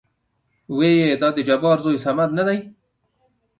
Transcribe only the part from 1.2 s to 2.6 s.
دا د جبار زوى صمد نه دى؟